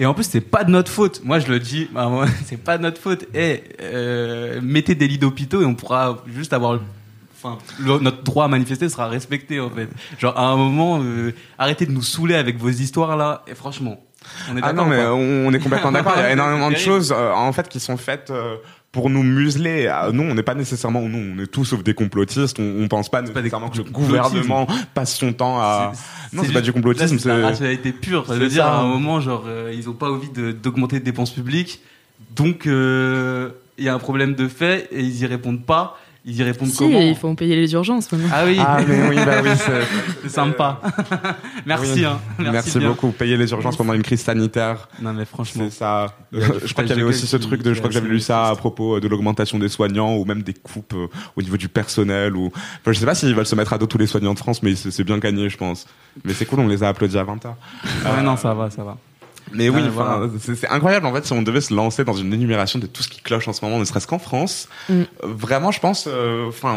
[0.00, 1.20] Et en plus, c'est pas de notre faute.
[1.24, 2.10] Moi, je le dis, bah,
[2.46, 3.24] c'est pas de notre faute.
[3.34, 6.80] Et euh, mettez des lits d'hôpitaux et on pourra juste avoir.
[7.36, 9.88] Enfin, le- notre droit à manifester sera respecté en fait.
[10.18, 13.42] Genre à un moment, euh, arrêtez de nous saouler avec vos histoires là.
[13.46, 14.00] Et franchement,
[14.52, 16.14] on est Ah non, mais pas on, est complètement d'accord.
[16.16, 18.30] Il y a énormément de choses euh, en fait qui sont faites.
[18.30, 18.56] euh,
[18.92, 21.94] pour nous museler, Ah, nous on n'est pas nécessairement, nous on est tous sauf des
[21.94, 25.90] complotistes, on, on pense pas pas nécessairement que le gouvernement passe son temps à,
[26.32, 28.24] non c'est pas du complotisme, c'est la rationalité pure.
[28.28, 28.72] C'est veux dire, ça.
[28.74, 31.80] à un moment, genre, euh, ils ont pas envie de- d'augmenter les dépenses publiques,
[32.36, 35.98] donc euh, il y a un problème de fait et ils y répondent pas.
[36.26, 38.28] Ils y répondent Si, comment il faut payer les urgences maintenant.
[38.32, 39.50] Ah oui, Ah mais oui, bah oui,
[40.22, 40.80] c'est sympa.
[41.66, 42.04] Merci, Oui.
[42.06, 42.18] hein.
[42.38, 42.88] Merci, Merci, bien.
[42.88, 43.10] beaucoup.
[43.10, 46.06] Payer les urgences pendant une crise sanitaire, Non mais franchement, c'est ça.
[46.32, 48.20] Euh, je crois qu'il y avait aussi ce truc de, je crois que j'avais lu
[48.20, 51.68] ça à propos de l'augmentation des soignants ou même des coupes euh, au niveau du
[51.68, 54.32] personnel ou, enfin, je sais pas s'ils veulent se mettre à dos tous les soignants
[54.34, 55.86] de France, mais c'est bien gagné, je pense.
[56.24, 57.48] Mais c'est cool, on les a applaudis à 20h.
[57.48, 58.96] ouais, non, ça va, ça va.
[59.54, 60.28] Mais oui, voilà.
[60.38, 63.08] c'est incroyable en fait si on devait se lancer dans une énumération de tout ce
[63.08, 64.68] qui cloche en ce moment, ne serait-ce qu'en France.
[64.88, 64.92] Mm.
[64.92, 66.76] euh, Vraiment, je pense, euh, enfin,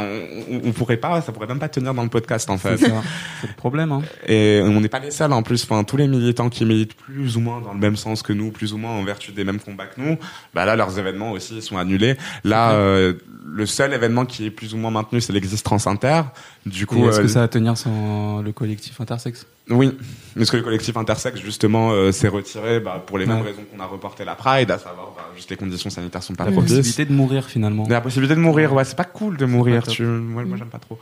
[0.49, 2.77] on, on pourrait pas, ça pourrait même pas tenir dans le podcast en fait.
[2.77, 3.91] C'est le problème.
[3.91, 4.01] Hein.
[4.27, 5.63] Et on n'est pas les seuls en plus.
[5.63, 8.51] Enfin, tous les militants qui militent plus ou moins dans le même sens que nous,
[8.51, 10.17] plus ou moins en vertu des mêmes combats que nous,
[10.53, 12.17] bah là leurs événements aussi sont annulés.
[12.43, 13.13] Là, euh,
[13.45, 16.21] le seul événement qui est plus ou moins maintenu, c'est l'existence inter.
[16.65, 19.91] Du coup, Est-ce euh, que ça va tenir sans le collectif intersexe oui,
[20.35, 23.47] parce que le collectif intersexe justement euh, s'est retiré bah, pour les mêmes Ouais.
[23.47, 26.45] raisons qu'on a reporté la Pride, à savoir bah, juste les conditions sanitaires sont pas
[26.45, 26.71] La propices.
[26.77, 27.85] possibilité de mourir finalement.
[27.89, 29.83] La possibilité de mourir, ouais, c'est pas cool de mourir.
[29.87, 30.03] Tu...
[30.03, 30.97] Moi, moi j'aime pas trop.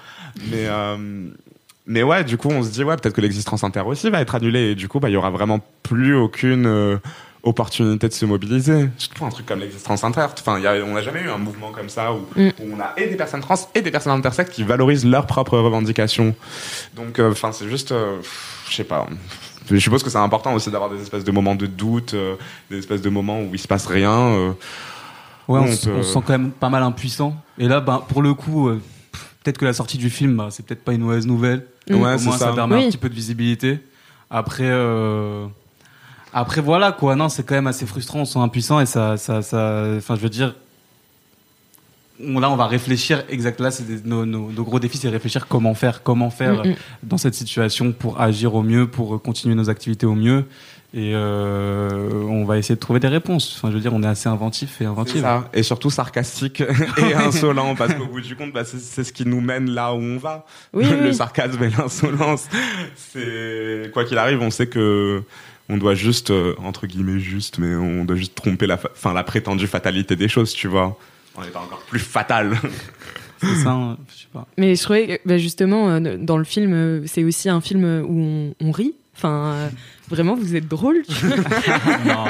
[0.50, 1.28] Mais, euh,
[1.88, 4.36] mais ouais, du coup, on se dit, ouais, peut-être que l'existence inter aussi va être
[4.36, 4.72] annulée.
[4.72, 6.98] Et du coup, bah, il y aura vraiment plus aucune, euh,
[7.46, 8.90] opportunité de se mobiliser.
[8.98, 10.44] Surtout pour un truc comme l'existence interte.
[10.46, 12.50] Enfin, y a, on n'a jamais eu un mouvement comme ça où, Mm.
[12.60, 15.58] où on a et des personnes trans et des personnes intersexes qui valorisent leurs propres
[15.60, 16.36] revendications.
[16.96, 18.18] Donc, euh, enfin, c'est juste, euh,
[18.70, 19.08] je sais pas.
[19.72, 22.36] Je suppose que c'est important aussi d'avoir des espèces de moments de doute, euh,
[22.70, 24.12] des espèces de moments où il se passe rien.
[24.12, 24.52] euh.
[25.48, 27.36] Ouais, on, On s- peut- on se sent quand même pas mal impuissant.
[27.60, 28.82] Et là, ben, pour le coup, euh,
[29.44, 31.66] peut-être que la sortie du film, bah, c'est peut-être pas une mauvaise nouvelle.
[31.90, 31.94] Mm.
[31.94, 32.38] Ouais, Au moins, ça.
[32.48, 32.54] ça.
[32.54, 32.86] permet Oui.
[32.86, 33.80] un petit peu de visibilité.
[34.32, 35.46] Après, euh,
[36.36, 37.16] après voilà quoi.
[37.16, 38.20] Non, c'est quand même assez frustrant.
[38.20, 39.86] On se sent impuissant et ça, ça, ça.
[39.98, 40.54] Enfin, je veux dire.
[42.24, 43.60] on- Là, on va réfléchir exact.
[43.60, 46.70] Là, c'est des- nos, nos- nos gros défis, c'est réfléchir comment faire, comment faire Mm,
[46.70, 46.76] mm.
[47.04, 50.46] dans cette situation pour agir au mieux, pour continuer nos activités au mieux.
[50.94, 53.56] Et euh, on va essayer de trouver des réponses.
[53.58, 55.22] Enfin, je veux dire, on est assez inventif et C'est inventif.
[55.22, 55.50] ça.
[55.54, 56.62] Et surtout sarcastique
[56.98, 59.94] et insolent, parce qu'au bout du compte, bah, c'est c'est ce qui nous mène là
[59.94, 60.46] où on va.
[60.72, 61.14] Oui, le oui.
[61.14, 62.48] sarcasme et l'insolence.
[62.96, 65.22] C'est quoi qu'il arrive, on sait que
[65.70, 69.24] on doit juste euh, entre guillemets juste, mais on doit juste tromper la, enfin la
[69.24, 70.98] prétendue fatalité des choses, tu vois.
[71.38, 72.58] On est encore plus fatal.
[73.42, 73.72] C'est ça.
[73.72, 74.48] hein, je sais pas.
[74.58, 77.84] Mais je trouvais que, bah, justement, euh, dans le film, euh, c'est aussi un film
[78.08, 78.96] où on, on rit.
[79.16, 79.70] Enfin, euh,
[80.10, 81.04] vraiment, vous êtes drôle.
[82.06, 82.26] Non.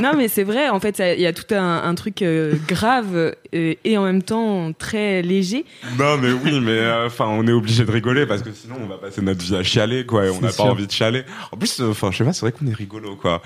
[0.00, 0.68] non, mais c'est vrai.
[0.68, 4.22] En fait, il y a tout un, un truc euh, grave euh, et en même
[4.22, 5.64] temps très léger.
[5.98, 8.86] non, mais oui, mais euh, enfin, on est obligé de rigoler parce que sinon on
[8.86, 10.26] va passer notre vie à chialer, quoi.
[10.26, 11.24] Et on n'a pas envie de chialer.
[11.50, 13.42] En plus, euh, enfin, je sais pas, c'est vrai qu'on est rigolo, quoi.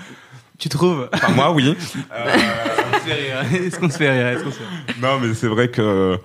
[0.59, 1.07] Tu trouves?
[1.13, 1.75] Enfin, moi, oui.
[2.11, 2.33] Euh,
[3.65, 4.27] Est-ce qu'on se fait rire?
[4.27, 4.95] Est-ce qu'on se fait rire?
[5.01, 6.17] Non, mais c'est vrai que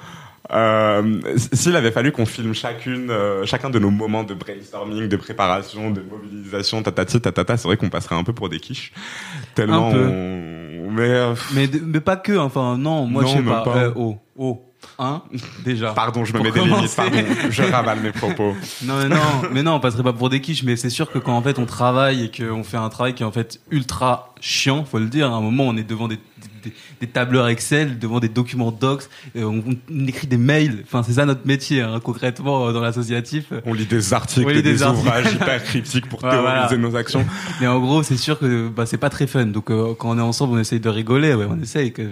[0.50, 1.20] euh,
[1.52, 5.90] s'il avait fallu qu'on filme chacune, euh, chacun de nos moments de brainstorming, de préparation,
[5.90, 8.92] de mobilisation, tatati, tatata, c'est vrai qu'on passerait un peu pour des quiches.
[9.54, 10.06] Tellement Un peu.
[10.06, 10.90] on...
[10.90, 12.36] Mais euh, mais, mais pas que.
[12.36, 13.62] Enfin, non, moi, je sais pas.
[13.62, 13.76] pas.
[13.76, 14.62] Euh, oh, oh.
[14.98, 15.22] Hein
[15.64, 15.92] Déjà.
[15.92, 17.18] pardon, je me mets des limites, pardon.
[17.50, 18.54] Je ravale mes propos.
[18.84, 19.20] Non, mais non,
[19.52, 21.58] mais non, on passerait pas pour des quiches, mais c'est sûr que quand en fait
[21.58, 25.06] on travaille et qu'on fait un travail qui est en fait ultra chiant, faut le
[25.06, 26.18] dire, à un moment on est devant des,
[26.64, 31.02] des, des tableurs Excel, devant des documents docs, et on, on écrit des mails, enfin
[31.02, 33.52] c'est ça notre métier hein, concrètement euh, dans l'associatif.
[33.66, 35.06] On lit des articles On lit et des, des articles.
[35.06, 36.76] ouvrages hyper cryptiques pour théoriser voilà.
[36.76, 37.24] nos actions.
[37.60, 40.18] Mais en gros c'est sûr que bah, c'est pas très fun, donc euh, quand on
[40.18, 42.02] est ensemble on essaye de rigoler, ouais, on essaye, que,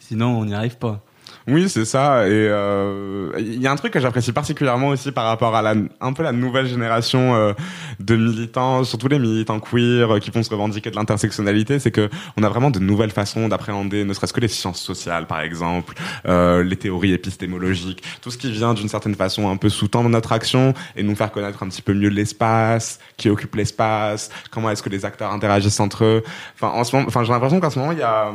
[0.00, 1.02] sinon on n'y arrive pas.
[1.48, 2.26] Oui, c'est ça.
[2.26, 5.74] Et euh, il y a un truc que j'apprécie particulièrement aussi par rapport à la,
[6.00, 7.52] un peu la nouvelle génération euh,
[8.00, 12.10] de militants, surtout les militants queer euh, qui vont se revendiquer de l'intersectionnalité, c'est que
[12.36, 15.94] on a vraiment de nouvelles façons d'appréhender, ne serait-ce que les sciences sociales, par exemple,
[16.26, 20.32] euh, les théories épistémologiques, tout ce qui vient d'une certaine façon un peu sous-tendre notre
[20.32, 24.82] action et nous faire connaître un petit peu mieux l'espace, qui occupe l'espace, comment est-ce
[24.82, 26.24] que les acteurs interagissent entre eux.
[26.56, 28.32] Enfin, en ce moment, enfin, j'ai l'impression qu'en ce moment, il y a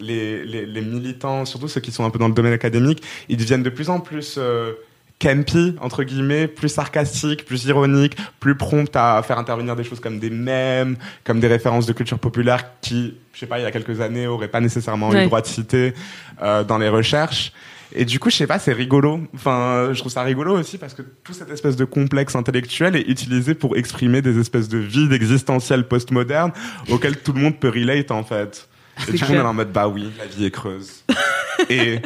[0.00, 3.36] les, les, les militants, surtout ceux qui sont un peu dans le domaine académique, ils
[3.36, 4.72] deviennent de plus en plus euh,
[5.20, 10.18] campy, entre guillemets, plus sarcastiques, plus ironiques, plus prompts à faire intervenir des choses comme
[10.18, 13.70] des mèmes, comme des références de culture populaire qui, je sais pas, il y a
[13.70, 15.94] quelques années, auraient pas nécessairement eu le droit de citer
[16.42, 17.52] euh, dans les recherches.
[17.96, 19.20] Et du coup, je sais pas, c'est rigolo.
[19.34, 23.08] Enfin, je trouve ça rigolo aussi parce que tout cette espèce de complexe intellectuel est
[23.08, 26.52] utilisé pour exprimer des espèces de vides existentiels postmodernes
[26.90, 28.68] auxquels tout le monde peut relate en fait.
[29.08, 31.04] Et du coup, on est en mode bah oui, la vie est creuse.
[31.70, 32.00] et,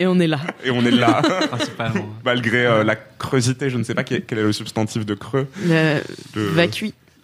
[0.00, 0.40] Et on est là.
[0.64, 2.08] et on est là, Principalement.
[2.24, 5.46] malgré euh, la creusité, je ne sais pas quel est le substantif de creux.
[5.66, 6.00] La
[6.34, 6.50] De...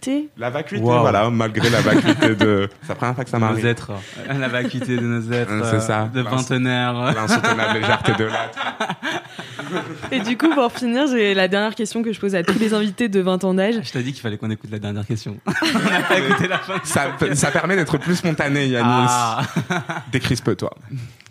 [0.00, 0.28] vacuité.
[0.38, 1.00] La vacuité, Wow.
[1.00, 2.68] voilà, malgré la vacuité de.
[2.82, 3.90] C'est la première fois que ça nos êtres,
[4.28, 6.10] euh, la vacuité de nos êtres, Euh, c'est euh, ça.
[6.12, 6.94] de L'ins- vingtenaires.
[7.14, 8.58] L'insoutenable légèreté de l'être.
[10.10, 12.74] Et du coup, pour finir, j'ai la dernière question que je pose à tous les
[12.74, 13.76] invités de 20 ans d'âge.
[13.82, 15.36] Je t'ai dit qu'il fallait qu'on écoute la dernière question.
[15.46, 16.74] on n'a pas écouté la fin.
[16.82, 18.84] Ça, ça permet d'être plus spontané, Yanis.
[18.88, 19.42] Ah.
[20.12, 20.70] Décrispe-toi.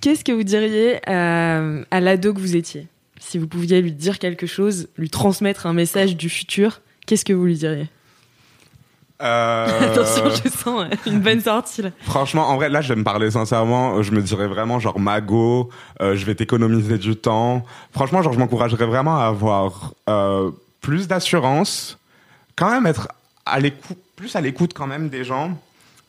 [0.01, 2.88] Qu'est-ce que vous diriez à, à l'ado que vous étiez?
[3.19, 7.34] Si vous pouviez lui dire quelque chose, lui transmettre un message du futur, qu'est-ce que
[7.34, 7.89] vous lui diriez?
[9.21, 11.89] Euh, Attention, je sens une bonne sortie là.
[12.03, 14.01] Franchement, en vrai, là, je vais me parler sincèrement.
[14.01, 15.69] Je me dirais vraiment, genre, Mago,
[16.01, 17.65] euh, je vais t'économiser du temps.
[17.93, 20.51] Franchement, genre, je m'encouragerais vraiment à avoir euh,
[20.82, 21.97] plus d'assurance,
[22.55, 23.10] quand même être
[23.45, 25.58] à l'écoute, plus à l'écoute quand même des gens,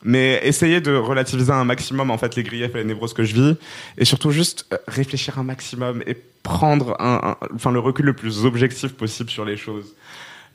[0.03, 3.33] mais essayer de relativiser un maximum en fait les griefs et les névroses que je
[3.35, 3.55] vis,
[3.97, 8.13] et surtout juste euh, réfléchir un maximum et prendre un, un- enfin le recul le
[8.13, 9.93] plus objectif possible sur les choses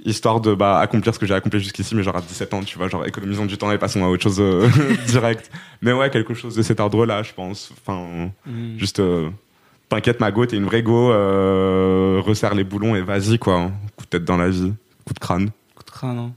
[0.06, 2.78] histoire de bah, accomplir ce que j'ai accompli jusqu'ici, mais genre à 17 ans, tu
[2.78, 4.68] vois, genre économisons du temps et passons à autre chose euh,
[5.08, 5.50] direct.
[5.82, 7.72] Mais ouais, quelque chose de cet ordre-là, je pense.
[7.72, 8.78] Enfin, Mm.
[8.78, 9.28] juste, euh,
[9.88, 13.70] t'inquiète, ma go, t'es une vraie go, euh, resserre les boulons et vas-y, quoi.
[13.96, 14.72] Coup de tête dans la vie,
[15.04, 15.50] coup de crâne.
[15.74, 16.32] Coup de crâne, hein.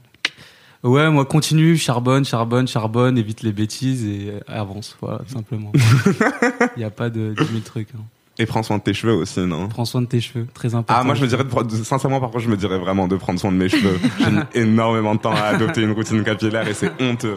[0.82, 5.72] Ouais, moi continue, charbonne, charbonne, charbonne, évite les bêtises et euh, avance, voilà, tout simplement.
[6.76, 7.88] Il n'y a pas de 10 000 trucs.
[7.94, 8.00] hein.
[8.40, 9.68] Et prends soin de tes cheveux aussi, non?
[9.68, 10.94] Prends soin de tes cheveux, très important.
[11.00, 13.06] Ah, moi je me dirais, de pre- de- sincèrement, par contre, je me dirais vraiment
[13.06, 13.98] de prendre soin de mes cheveux.
[14.18, 17.36] J'ai mis énormément de temps à adopter une routine capillaire et c'est honteux.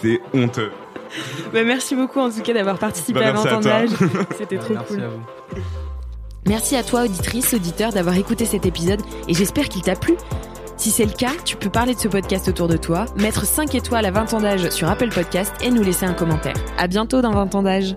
[0.00, 0.70] C'est honteux.
[1.52, 3.70] Bah, merci beaucoup en tout cas d'avoir participé Bah, à merci à 20 ans toi.
[3.70, 3.90] d'âge.
[4.38, 5.02] C'était trop Merci cool.
[5.02, 5.20] à vous.
[6.46, 10.14] Merci à toi, auditrice, auditeur, d'avoir écouté cet épisode et j'espère qu'il t'a plu.
[10.78, 13.74] Si c'est le cas, tu peux parler de ce podcast autour de toi, mettre 5
[13.74, 16.54] étoiles à 20 ans d'âge sur Apple Podcast et nous laisser un commentaire.
[16.78, 17.96] À bientôt dans 20 ans d'âge.